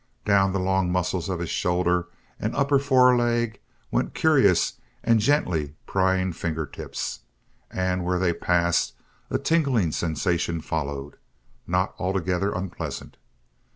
[0.25, 2.07] Down the long muscles of his shoulder
[2.39, 3.59] and upper foreleg
[3.91, 7.19] went curious and gently prying finger tips,
[7.69, 8.95] and where they passed
[9.29, 11.17] a tingling sensation followed,
[11.67, 13.15] not altogether unpleasant.